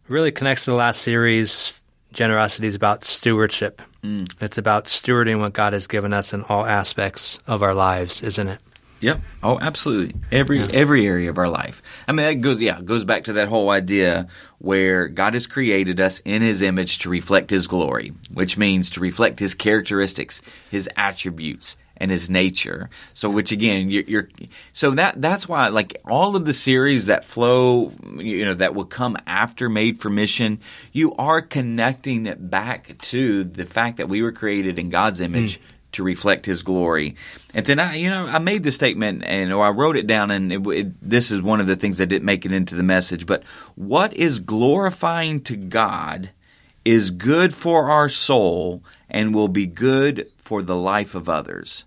[0.08, 1.79] really connects to the last series.
[2.12, 3.82] Generosity is about stewardship.
[4.02, 4.32] Mm.
[4.40, 8.48] It's about stewarding what God has given us in all aspects of our lives, isn't
[8.48, 8.58] it?
[9.00, 9.20] Yep.
[9.42, 10.14] Oh, absolutely.
[10.30, 11.82] Every every area of our life.
[12.06, 16.00] I mean, that goes yeah goes back to that whole idea where God has created
[16.00, 20.88] us in His image to reflect His glory, which means to reflect His characteristics, His
[20.96, 22.90] attributes, and His nature.
[23.12, 24.28] So, which again, you're, you're
[24.72, 28.86] so that that's why like all of the series that flow, you know, that will
[28.86, 30.60] come after Made for Mission,
[30.92, 35.26] you are connecting it back to the fact that we were created in God's hmm.
[35.26, 35.60] image
[35.92, 37.16] to reflect His glory.
[37.52, 40.30] And then I, you know, I made the statement and or I wrote it down,
[40.30, 42.82] and it, it, this is one of the things that didn't make it into the
[42.82, 43.26] message.
[43.26, 46.30] But what is glorifying to God
[46.84, 51.84] is good for our soul and will be good for the life of others.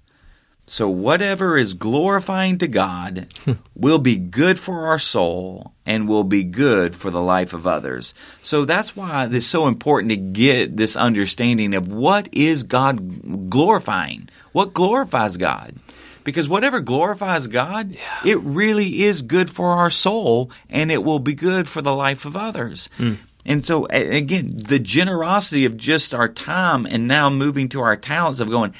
[0.65, 3.27] So whatever is glorifying to God
[3.75, 8.13] will be good for our soul and will be good for the life of others.
[8.41, 14.29] So that's why it's so important to get this understanding of what is God glorifying?
[14.53, 15.75] What glorifies God?
[16.23, 21.33] Because whatever glorifies God, it really is good for our soul and it will be
[21.33, 22.89] good for the life of others.
[22.95, 23.15] Hmm.
[23.45, 28.39] And so again, the generosity of just our time and now moving to our talents
[28.39, 28.73] of going,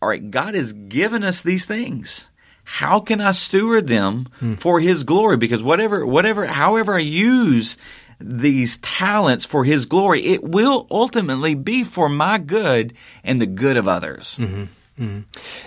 [0.00, 2.28] all right, God has given us these things.
[2.64, 4.54] How can I steward them hmm.
[4.54, 5.36] for His glory?
[5.36, 7.76] Because whatever, whatever, however I use
[8.20, 13.76] these talents for His glory, it will ultimately be for my good and the good
[13.76, 14.36] of others.
[14.38, 14.64] Mm-hmm.
[15.00, 15.20] Mm-hmm.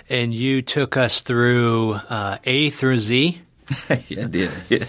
[0.09, 3.41] And you took us through uh, A through Z.
[4.07, 4.51] yeah, did.
[4.67, 4.85] Yeah.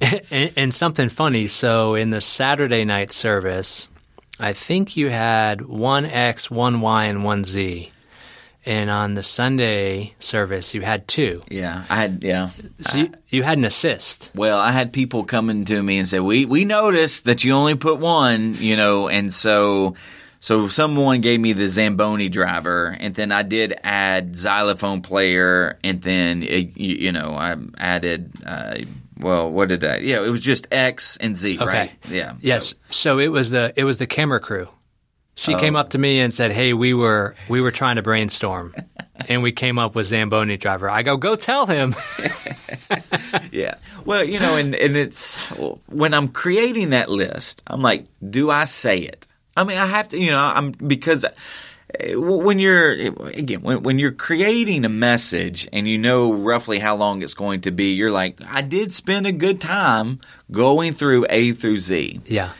[0.30, 1.46] and, and something funny.
[1.46, 3.90] So in the Saturday night service,
[4.38, 7.88] I think you had one X, one Y, and one Z.
[8.68, 11.42] And on the Sunday service, you had two.
[11.48, 12.50] yeah, I had, yeah.
[12.86, 14.30] So you, you had an assist.
[14.34, 17.76] Well, I had people coming to me and say, "We we noticed that you only
[17.76, 19.94] put one, you know," and so
[20.40, 26.02] so someone gave me the Zamboni driver, and then I did add xylophone player, and
[26.02, 28.32] then it, you, you know I added.
[28.44, 28.80] Uh,
[29.18, 29.96] well, what did I?
[29.96, 31.92] Yeah, it was just X and Z, right?
[32.08, 32.34] Yeah.
[32.42, 32.74] Yes.
[32.90, 34.68] So it was the it was the camera crew.
[35.38, 35.78] She came Oh.
[35.80, 38.74] up to me and said, "Hey, we were we were trying to brainstorm,
[39.28, 41.94] and we came up with Zamboni driver." I go, "Go tell him."
[43.52, 43.74] yeah.
[44.04, 45.36] Well, you know, and, and it's
[45.88, 49.26] when I'm creating that list, I'm like, do I say it?
[49.56, 51.30] I mean, I have to, you know, I'm because uh,
[52.20, 57.22] when you're again when, when you're creating a message and you know roughly how long
[57.22, 60.20] it's going to be, you're like, I did spend a good time
[60.50, 62.20] going through A through Z.
[62.26, 62.50] yeah.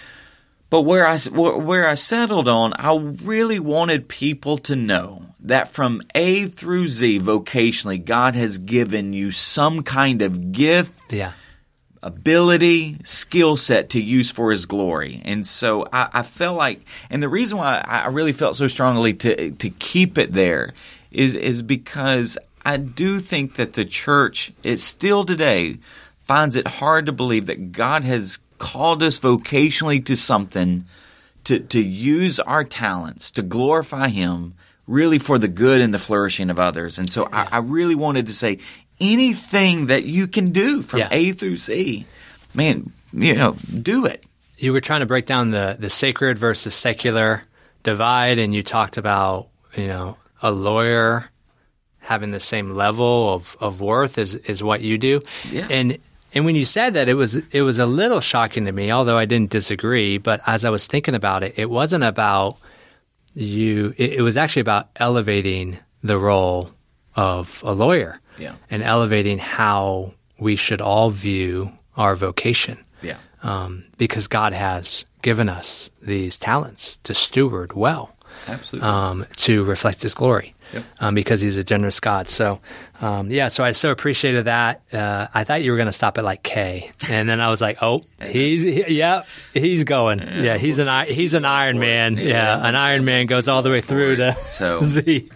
[0.71, 6.03] But where I where I settled on, I really wanted people to know that from
[6.15, 11.33] A through Z vocationally, God has given you some kind of gift, Yeah.
[12.03, 15.23] ability, skill set to use for His glory.
[15.25, 19.15] And so I, I felt like, and the reason why I really felt so strongly
[19.15, 20.75] to to keep it there
[21.11, 25.79] is is because I do think that the church, it still today,
[26.25, 30.85] finds it hard to believe that God has called us vocationally to something
[31.45, 34.55] to, to use our talents to glorify Him
[34.87, 36.99] really for the good and the flourishing of others.
[36.99, 38.59] And so I, I really wanted to say
[39.01, 41.09] anything that you can do from Yeah.
[41.11, 42.07] A through C,
[42.55, 44.25] man, you know, do it.
[44.57, 47.43] You were trying to break down the the sacred versus secular
[47.85, 51.29] divide, and you talked about you know a lawyer
[52.01, 55.21] having the same level of, of worth as, as what you do.
[55.51, 55.67] Yeah.
[55.71, 55.99] And
[56.35, 59.19] and when you said that, it was it was a little shocking to me, although
[59.19, 60.19] I didn't disagree.
[60.19, 62.59] But as I was thinking about it, it wasn't about
[63.35, 63.95] you.
[63.97, 66.71] It, it was actually about elevating the role
[67.17, 68.55] of a lawyer, Yeah.
[68.71, 73.17] and elevating how we should all view our vocation Yeah.
[73.43, 78.13] um, because God has given us these talents to steward well,
[78.47, 78.89] Absolutely.
[78.89, 80.85] um, to reflect His glory, Yep.
[81.01, 82.29] um, because He's a generous God.
[82.29, 82.61] So,
[83.01, 84.83] um, yeah, so I so appreciated that.
[84.93, 87.61] Uh, I thought you were going to stop at like K, and then I was
[87.61, 92.67] like, oh, he's he, yeah, he's going, yeah, he's an he's an Iron Man, yeah.
[92.67, 95.31] an Iron Man goes all the way through to So- Z.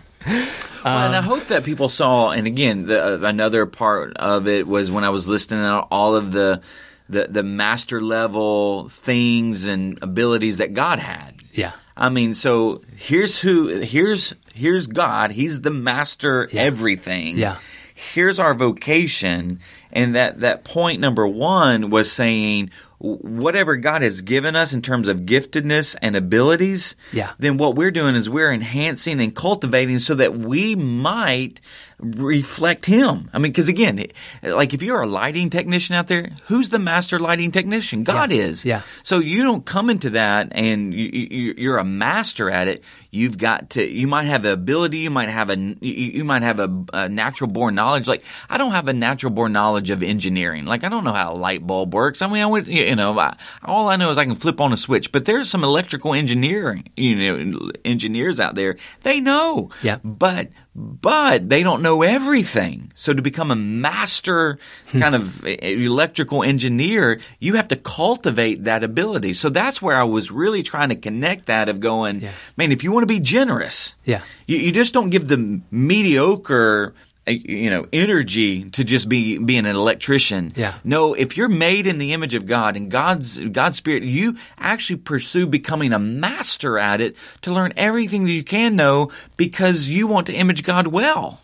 [0.84, 2.30] Well, and I hope that people saw.
[2.30, 6.16] And again, the, uh, another part of it was when I was listing out all
[6.16, 6.60] of the,
[7.08, 11.40] the the master level things and abilities that God had.
[11.52, 11.72] Yeah.
[11.96, 15.32] I mean, so here's who here's here's God.
[15.32, 17.38] He's the master everything.
[17.38, 17.58] Yeah.
[17.94, 19.60] Here's our vocation,
[19.92, 25.08] and that that point number one was saying whatever God has given us in terms
[25.08, 26.94] of giftedness and abilities.
[27.12, 27.32] Yeah.
[27.38, 31.60] Then what we're doing is we're enhancing and cultivating so that we might
[32.02, 33.30] reflect him.
[33.32, 34.04] I mean, because again,
[34.42, 38.02] like if you're a lighting technician out there, who's the master lighting technician?
[38.04, 38.42] God Yeah.
[38.42, 38.64] is.
[38.64, 38.82] Yeah.
[39.02, 42.82] So you don't come into that and you, you, you're a master at it.
[43.10, 43.88] You've got to.
[43.88, 44.98] You might have the ability.
[44.98, 45.56] You might have a.
[45.56, 48.08] You, you might have a, a natural born knowledge.
[48.08, 50.64] Like I don't have a natural born knowledge of engineering.
[50.64, 52.22] Like I don't know how a light bulb works.
[52.22, 52.66] I mean, I would.
[52.66, 55.12] You know, I, all I know is I can flip on a switch.
[55.12, 56.88] But there's some electrical engineering.
[56.96, 58.76] You know, engineers out there.
[59.02, 59.68] They know.
[59.82, 59.98] Yeah.
[60.02, 62.90] But but they don't know everything.
[62.94, 65.00] So to become a master hmm.
[65.00, 69.34] kind of electrical engineer, you have to cultivate that ability.
[69.34, 72.30] So that's where I was really trying to connect that of going, Yeah.
[72.56, 74.22] man, if you want to be generous, Yeah.
[74.46, 76.94] you, you just don't give the mediocre
[77.26, 80.74] you know energy to just be being an electrician Yeah.
[80.82, 84.96] no if you're made in the image of god and god's god's spirit you actually
[84.96, 90.08] pursue becoming a master at it to learn everything that you can know because you
[90.08, 91.40] want to image god well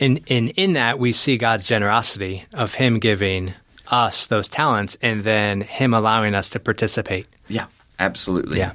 [0.00, 3.54] And, and in that, we see God's generosity of Him giving
[3.88, 7.26] us those talents and then Him allowing us to participate.
[7.48, 7.66] yeah
[7.98, 8.72] absolutely Yeah.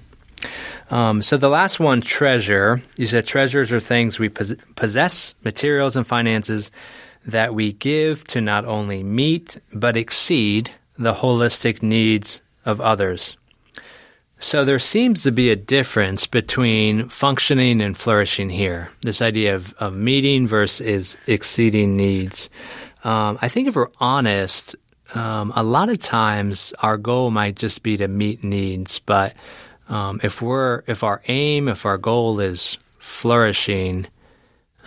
[0.92, 2.82] Um, so the last one, treasure.
[2.98, 6.72] You said treasures are things we pos- possess, materials and finances
[7.26, 13.38] that we give to not only meet but exceed the holistic needs of others.
[14.44, 18.90] So there seems to be a difference between functioning and flourishing here.
[19.00, 22.50] This idea of, of meeting versus exceeding needs.
[23.06, 24.76] Um, I think if we're honest,
[25.16, 29.34] um, a lot of times our goal might just be to meet needs, but
[29.88, 34.08] um, if we're if our aim, if our goal is flourishing,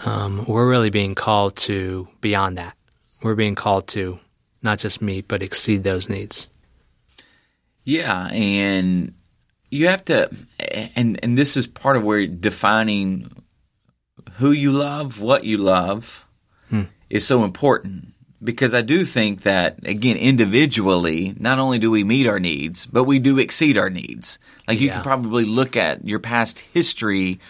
[0.05, 2.77] um, we're really being called to beyond that.
[3.23, 4.19] We're being called to
[4.61, 6.47] not just meet but exceed those needs.
[7.85, 9.15] Yeah, and
[9.71, 10.31] you have to,
[10.95, 13.31] and and this is part of where defining
[14.35, 16.27] who you love, what you love,
[16.69, 16.83] hmm.
[17.11, 18.13] is so important.
[18.45, 23.05] Because I do think that again, individually, not only do we meet our needs, but
[23.05, 24.39] we do exceed our needs.
[24.69, 24.95] Like you Yeah.
[24.97, 27.41] can probably look at your past history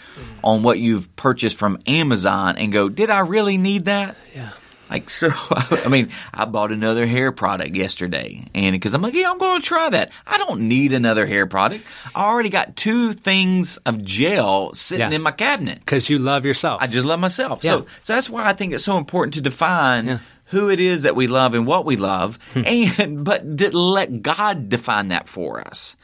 [0.45, 4.51] on what you've purchased from Amazon and go, "Did I really need that?" Yeah.
[4.89, 9.31] Like so, I mean, I bought another hair product yesterday, and because I'm like, yeah,
[9.31, 10.13] I'm going to try that.
[10.27, 11.85] I don't need another hair product.
[12.15, 15.17] I already got two things of gel sitting Yeah.
[15.17, 15.81] in my cabinet.
[15.81, 16.81] Because you love yourself.
[16.83, 17.65] I just love myself.
[17.65, 17.71] Yeah.
[17.73, 20.19] So, so that's why I think it's so important to define Yeah.
[20.47, 22.63] who it is that we love and what we love, Hmm.
[22.67, 23.45] and but
[23.75, 25.97] let God define that for us.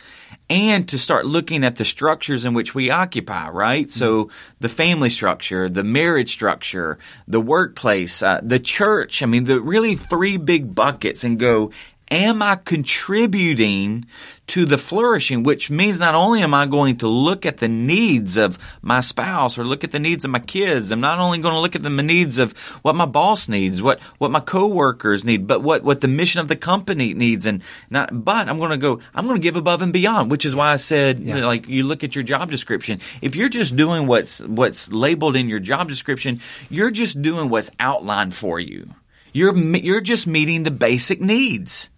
[0.52, 3.90] And to start looking at the structures in which we occupy, right?
[3.90, 4.28] So
[4.60, 9.22] the family structure, the marriage structure, the workplace, uh, the church.
[9.22, 11.70] I mean, the really three big buckets, and go.
[12.12, 14.04] Am I contributing
[14.48, 15.44] to the flourishing?
[15.44, 19.56] Which means not only am I going to look at the needs of my spouse
[19.56, 21.82] or look at the needs of my kids, I'm not only going to look at
[21.82, 26.02] the needs of what my boss needs, what, what my coworkers need, but what, what
[26.02, 27.46] the mission of the company needs.
[27.46, 30.44] And not, but I'm going to go, I'm going to give above and beyond, which
[30.44, 33.00] is why I said, you know, like, you look at your job description.
[33.22, 37.70] If you're just doing what's, what's labeled in your job description, you're just doing what's
[37.80, 38.90] outlined for you.
[39.32, 41.88] You're, you're just meeting the basic needs.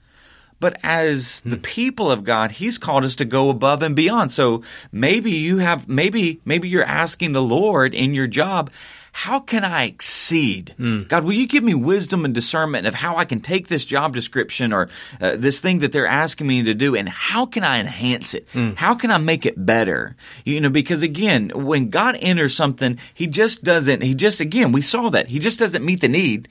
[0.65, 1.63] But as the hmm.
[1.63, 4.33] people of God, He's called us to go above and beyond.
[4.33, 8.71] So maybe you have, maybe, maybe you're asking the Lord in your job,
[9.13, 10.75] how can I exceed?
[10.77, 11.03] Hmm.
[11.03, 14.13] God, will you give me wisdom and discernment of how I can take this job
[14.13, 14.89] description or
[15.21, 18.49] uh, this thing that they're asking me to do and how can I enhance it?
[18.53, 18.73] Hmm.
[18.73, 20.17] How can I make it better?
[20.45, 24.83] You know, because again, when God enters something, He just doesn't, He just, again, we
[24.83, 25.29] saw that.
[25.29, 26.49] He just doesn't meet the need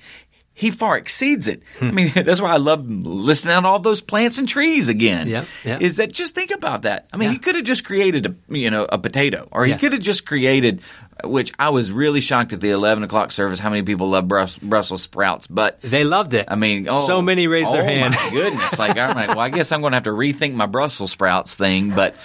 [0.55, 1.63] he far exceeds it.
[1.79, 1.85] Hmm.
[1.87, 5.27] I mean, that's why I love listing out all those plants and trees again.
[5.27, 5.81] Yep, yep.
[5.81, 7.07] Is that just think about that?
[7.11, 7.33] I mean, Yeah.
[7.33, 10.25] he could have just created a you know a potato, or he could have just
[10.25, 10.81] created.
[11.23, 14.57] Which I was really shocked at the eleven o'clock service how many people love Brus-
[14.57, 15.79] Brussels sprouts, but.
[15.81, 16.47] they loved it.
[16.49, 18.15] I mean, oh, so many raised their oh hand.
[18.15, 18.79] My goodness!
[18.79, 21.53] Like, I'm like, well, I guess I'm going to have to rethink my Brussels sprouts
[21.53, 22.15] thing, but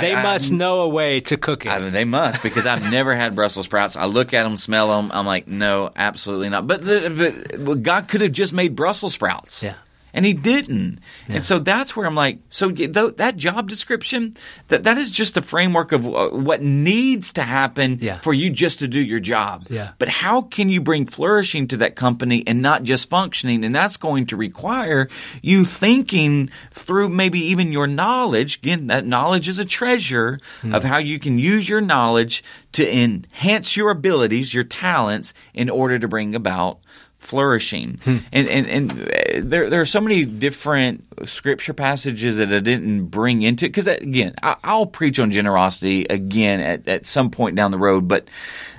[0.00, 1.70] they I- I- must know a way to cook it.
[1.72, 3.96] I they must because I've never had Brussels sprouts.
[3.96, 5.10] I look at them, smell them.
[5.12, 6.66] I'm like, no, absolutely not.
[6.66, 9.62] But, the, but God could have just made Brussels sprouts.
[9.62, 9.74] Yeah.
[10.16, 10.98] And he didn't.
[11.28, 11.36] Yeah.
[11.36, 14.34] And so that's where I'm like, so that job description,
[14.68, 18.18] that that is just a framework of uh, what needs to happen yeah.
[18.20, 19.66] for you just to do your job.
[19.68, 19.92] Yeah.
[19.98, 23.62] But how can you bring flourishing to that company and not just functioning?
[23.62, 25.08] And that's going to require
[25.42, 28.56] you thinking through maybe even your knowledge.
[28.56, 30.74] Again, that knowledge is a treasure mm.
[30.74, 32.42] of how you can use your knowledge
[32.72, 36.78] to enhance your abilities, your talents in order to bring about
[37.26, 37.98] flourishing.
[38.04, 38.18] Hmm.
[38.32, 43.06] And, and, and uh, there, there are so many different scripture passages that I didn't
[43.06, 47.72] bring into, because again, I, will preach on generosity again at, at some point down
[47.72, 48.28] the road, but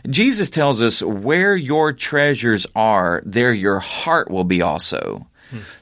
[0.10, 5.28] Jesus tells us where your treasures are, there your heart will be also.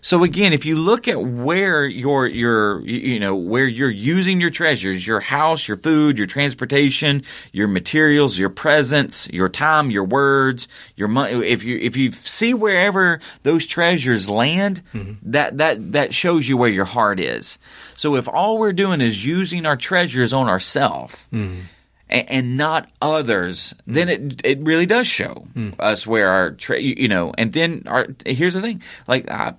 [0.01, 4.49] So again, if you look at where your your you know where you're using your
[4.49, 10.68] treasures, your house, your food, your transportation, your materials, your presence, your time, your words,
[10.95, 15.13] your money, if you if you see wherever those treasures land, mm-hmm.
[15.32, 17.57] that that that shows you where your heart is.
[17.95, 21.61] So if all we're doing is using our treasures on ourselves, mm-hmm
[22.10, 25.74] and not others, then it it really does show mm.
[25.80, 27.34] us where our tra- you know.
[27.38, 29.53] And then our here's the thing, like uh,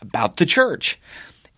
[0.00, 1.00] about the church,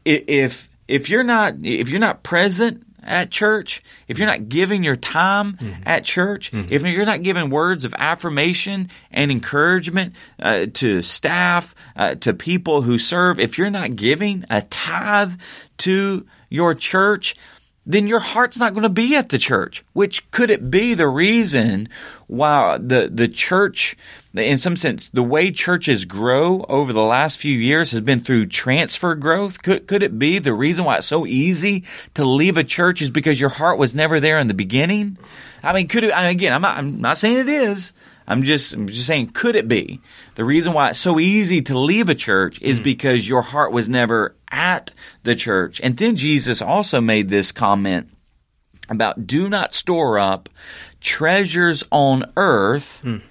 [0.05, 4.97] if if you're not if you're not present at church, if you're not giving your
[4.97, 5.83] time mm-hmm.
[5.87, 6.72] at church, mm-hmm.
[6.72, 12.83] if you're not giving words of affirmation and encouragement uh, to staff, uh, to people
[12.83, 15.33] who serve, if you're not giving a tithe
[15.79, 17.37] to your church,
[17.87, 19.85] then your heart's not going to be at the church.
[19.93, 21.89] Which could it be the reason
[22.26, 23.97] why the the church,
[24.35, 28.47] in some sense, the way churches grow over the last few years has been through
[28.47, 29.62] transfer growth?
[29.62, 33.11] Could could it be the reason why it's so easy to leave a church is
[33.11, 35.18] because your heart was never there in the beginning?
[35.62, 36.16] I mean, could it?
[36.16, 37.93] I mean, again, I'm not, I'm not saying it is.
[38.27, 40.01] I'm just I'm just saying, could it be
[40.35, 42.85] the reason why it's so easy to leave a church is mm.
[42.85, 45.81] because your heart was never at the church?
[45.83, 48.09] And then Jesus also made this comment
[48.89, 50.49] about do not store up
[51.01, 53.01] treasures on earth.
[53.05, 53.22] Mm.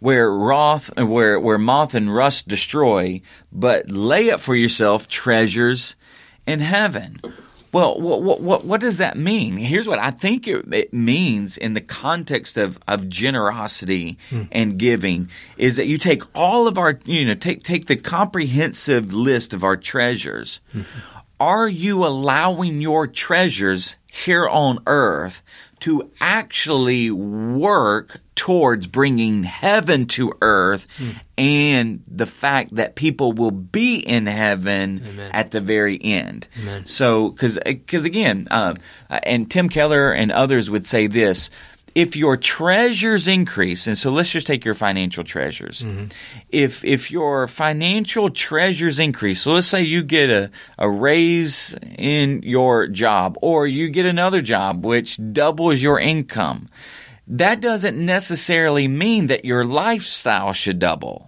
[0.00, 3.20] Where wrath, where where moth and rust destroy,
[3.50, 5.96] but lay up for yourself treasures
[6.46, 7.20] in heaven.
[7.72, 9.56] Well, what, what, what does that mean?
[9.56, 14.44] Here's what I think it, it means in the context of, of generosity hmm.
[14.50, 19.12] and giving is that you take all of our, you know, take, take the comprehensive
[19.12, 20.60] list of our treasures.
[20.72, 20.82] Hmm.
[21.40, 25.42] Are you allowing your treasures here on earth
[25.80, 31.14] to actually work towards bringing heaven to earth mm.
[31.36, 35.30] and the fact that people will be in heaven Amen.
[35.32, 36.46] at the very end.
[36.62, 36.86] Amen.
[36.86, 37.56] So, because
[38.04, 38.74] again, uh,
[39.10, 41.50] and Tim Keller and others would say this.
[41.94, 45.82] If your treasures increase, and so let's just take your financial treasures.
[45.82, 46.06] Mm-hmm.
[46.50, 52.42] If if your financial treasures increase, so let's say you get a, a raise in
[52.42, 56.68] your job, or you get another job which doubles your income
[57.28, 61.27] that doesn't necessarily mean that your lifestyle should double.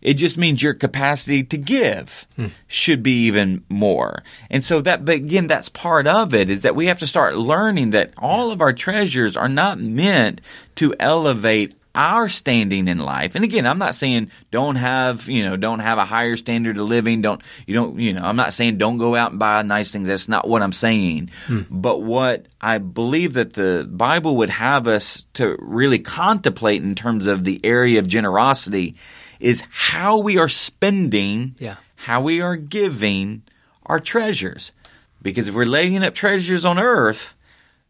[0.00, 2.46] It just means your capacity to give hmm.
[2.66, 4.22] should be even more.
[4.50, 7.36] And so that, but again, that's part of it is that we have to start
[7.36, 10.40] learning that all of our treasures are not meant
[10.76, 13.34] to elevate our standing in life.
[13.34, 16.86] And again, I'm not saying don't have, you know, don't have a higher standard of
[16.86, 17.22] living.
[17.22, 20.06] Don't, you don't, you know, I'm not saying don't go out and buy nice things.
[20.06, 21.30] That's not what I'm saying.
[21.46, 21.62] Hmm.
[21.68, 27.26] But what I believe that the Bible would have us to really contemplate in terms
[27.26, 28.94] of the area of generosity
[29.40, 31.76] is how we are spending, yeah.
[31.96, 33.42] how we are giving
[33.86, 34.72] our treasures.
[35.20, 37.34] Because if we're laying up treasures on earth,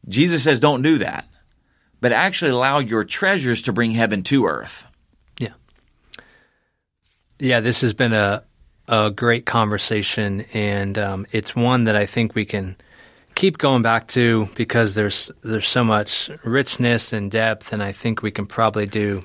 [0.09, 1.27] Jesus says don't do that
[2.01, 4.87] but actually allow your treasures to bring heaven to earth.
[5.39, 5.55] Yeah.
[7.39, 8.45] Yeah, this has been a,
[8.87, 12.77] a great conversation, and um, it's one that I think we can
[13.35, 18.23] keep going back to because there's there's so much richness and depth, and I think
[18.23, 19.23] we can probably do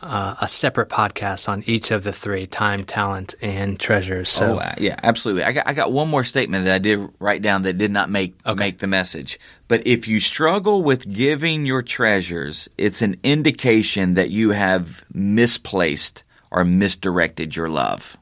[0.00, 4.28] uh, a separate podcast on each of the three time, talent, and treasures.
[4.28, 5.44] So, oh, uh, yeah, absolutely.
[5.44, 8.10] I got, I got one more statement that I did write down that did not
[8.10, 8.58] make okay.
[8.58, 9.40] make the message.
[9.66, 16.22] But if you struggle with giving your treasures, it's an indication that you have misplaced
[16.50, 18.16] or misdirected your love.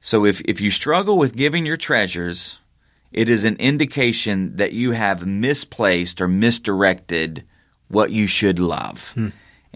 [0.00, 2.58] So if, if you struggle with giving your treasures,
[3.12, 7.44] it is an indication that you have misplaced or misdirected
[7.88, 9.12] what you should love.
[9.12, 9.28] Hmm.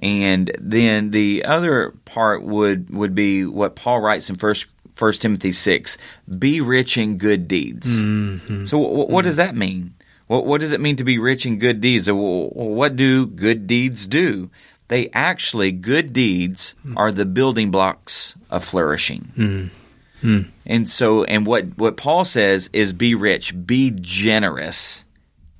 [0.03, 5.53] And then the other part would would be what Paul writes in first First Timothy
[5.53, 5.99] six:
[6.39, 8.65] "Be rich in good deeds." Mm-hmm.
[8.65, 9.29] So, w- what mm-hmm.
[9.29, 9.95] does that mean?
[10.27, 12.09] What, what does it mean to be rich in good deeds?
[12.11, 14.51] What do good deeds do?
[14.89, 16.95] They actually, good deeds mm.
[16.97, 19.71] are the building blocks of flourishing.
[20.23, 20.51] Mm.
[20.65, 25.05] And so, and what, what Paul says is be rich, be generous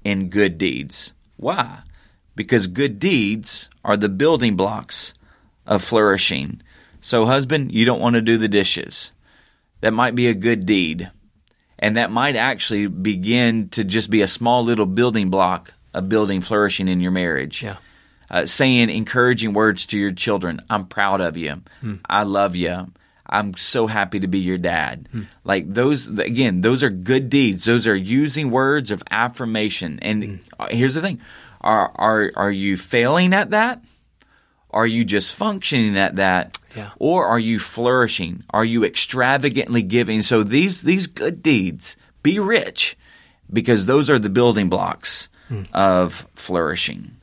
[0.05, 1.13] in good deeds.
[1.37, 1.81] Why?
[2.37, 5.15] Because good deeds are the building blocks
[5.67, 6.61] of flourishing.
[7.01, 9.13] So, husband, you don't want to do the dishes.
[9.81, 11.11] That might be a good deed.
[11.79, 16.41] And that might actually begin to just be a small little building block of building
[16.41, 17.63] flourishing in your marriage.
[17.63, 17.77] Yeah.
[18.31, 20.61] Uh, saying encouraging words to your children.
[20.71, 21.63] I'm proud of you.
[22.09, 22.91] I love you.
[23.27, 25.09] I'm so happy to be your dad.
[25.45, 27.65] Like those, again, those are good deeds.
[27.65, 29.99] Those are using words of affirmation.
[30.01, 31.21] And uh, here's the thing:
[31.65, 33.83] are are are you failing at that?
[34.71, 36.59] Are you just functioning at that?
[36.77, 36.91] Yeah.
[36.99, 38.45] Or are you flourishing?
[38.51, 40.23] Are you extravagantly giving?
[40.23, 42.97] So these these good deeds, be rich,
[43.53, 45.63] because those are the building blocks hmm.
[45.73, 47.17] of flourishing.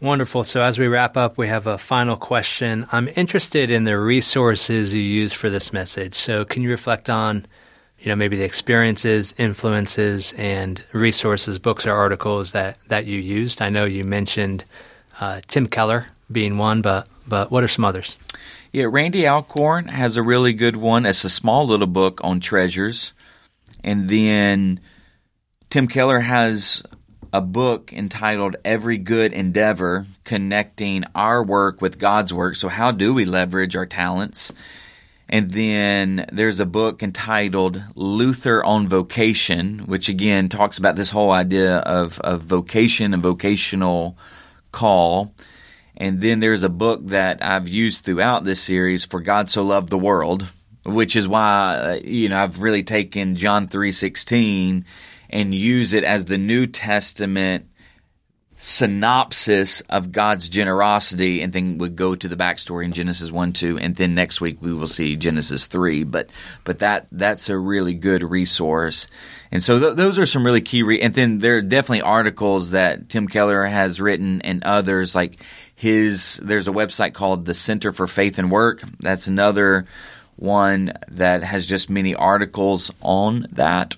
[0.00, 0.44] Wonderful.
[0.44, 2.86] So as we wrap up, we have a final question.
[2.90, 6.14] I'm interested in the resources you use for this message.
[6.14, 7.44] So can you reflect on,
[8.00, 13.60] you know, maybe the experiences, influences, and resources, books or articles that, that you used?
[13.60, 14.64] I know you mentioned
[15.20, 18.16] uh, Tim Keller being one, but but what are some others?
[18.72, 21.04] Yeah, Randy Alcorn has a really good one.
[21.04, 23.12] It's a small little book on treasures.
[23.82, 24.80] And then
[25.70, 26.82] Tim Keller has
[27.32, 32.56] a book entitled Every Good Endeavor Connecting Our Work with God's Work.
[32.56, 34.52] So, how do we leverage our talents?
[35.32, 41.30] And then there's a book entitled Luther on Vocation, which again talks about this whole
[41.30, 44.18] idea of, of vocation and vocational
[44.72, 45.32] call.
[45.96, 49.90] And then there's a book that I've used throughout this series, For God So Loved
[49.90, 50.48] the World,
[50.84, 54.84] which is why uh, you know I've really taken John 3:16
[55.28, 57.69] and use it as the New Testament
[58.60, 63.78] synopsis of God's generosity, and then would go to the backstory in Genesis one, two,
[63.78, 66.04] and then next week we will see Genesis three.
[66.04, 66.28] But
[66.64, 69.06] but that that's a really good resource,
[69.50, 70.82] and so th- those are some really key.
[70.82, 75.42] Re- and then there are definitely articles that Tim Keller has written and others like
[75.74, 76.38] his.
[76.42, 78.82] There's a website called the Center for Faith and Work.
[78.98, 79.86] That's another
[80.36, 83.96] one that has just many articles on that.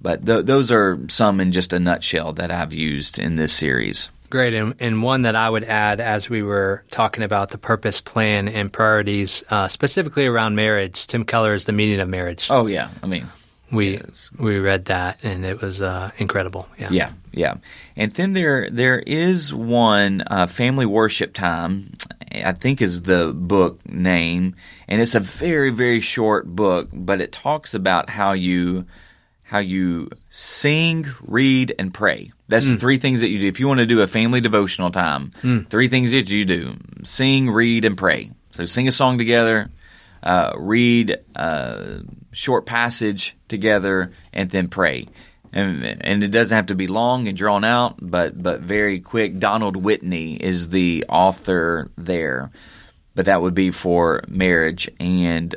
[0.00, 4.10] But th- those are some in just a nutshell that I've used in this series.
[4.30, 4.52] Great.
[4.52, 8.46] And, and one that I would add as we were talking about the purpose, plan,
[8.46, 12.48] and priorities, uh, specifically around marriage, Tim Keller is the meaning of marriage.
[12.50, 13.26] Oh yeah, I mean,
[13.72, 14.30] we yes.
[14.38, 16.68] we read that and it was uh, incredible.
[16.78, 16.88] Yeah.
[16.90, 17.54] yeah, yeah.
[17.96, 21.94] And then there there is one uh, family worship time.
[22.30, 27.32] I think is the book name, and it's a very very short book, but it
[27.32, 28.84] talks about how you
[29.48, 32.32] how you sing, read, and pray.
[32.48, 33.46] That's the three things that you do.
[33.46, 35.32] If you want to do a family devotional time,
[35.70, 38.30] three things that you do sing, read, and pray.
[38.50, 39.70] So sing a song together,
[40.22, 45.08] uh, read a short passage together, and then pray.
[45.50, 49.38] And, and it doesn't have to be long and drawn out, but, but very quick.
[49.38, 52.50] Donald Whitney is the author there,
[53.14, 55.54] but that would be for marriage and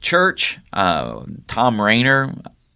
[0.00, 0.58] church.
[0.72, 2.34] Uh, Tom Rayner,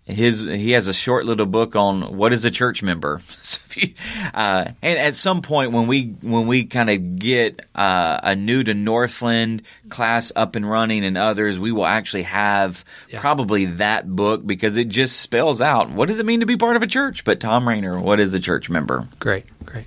[0.09, 3.20] his he has a short little book on what is a church member.
[3.48, 3.94] So you,
[4.34, 8.62] uh, and at some point when we when we kind of get uh, a new
[8.64, 12.84] to Northland class up and running and others, we will actually have
[13.14, 16.76] probably that book because it just spells out what does it mean to be part
[16.76, 17.24] of a church.
[17.24, 19.09] But Thom Rainer, what is a church member?
[19.18, 19.46] Great.
[19.64, 19.86] Great.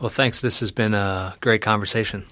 [0.00, 0.40] Well, thanks.
[0.40, 2.24] This has been a great conversation.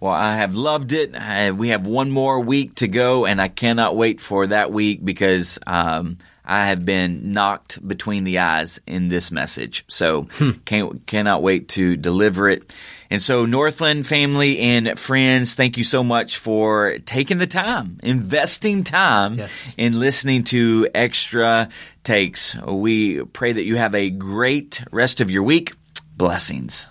[0.00, 1.14] Well, I have loved it.
[1.14, 5.04] I, we have one more week to go, and I cannot wait for that week
[5.04, 9.84] because um, I have been knocked between the eyes in this message.
[9.88, 10.52] So hmm.
[10.64, 12.72] can't, cannot wait to deliver it.
[13.10, 18.82] And so, Northland family and friends, thank you so much for taking the time, investing
[18.82, 19.74] time Yes.
[19.76, 21.68] in listening to Extra
[22.02, 22.56] Takes.
[22.56, 25.72] We pray that you have a great rest of your week.
[26.16, 26.88] Blessings.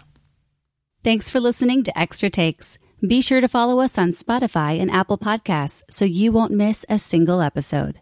[1.03, 2.77] Thanks for listening to Extra Takes.
[3.05, 6.97] Be sure to follow us on Spotify and Apple Podcasts so you won't miss a
[6.97, 7.99] single episode.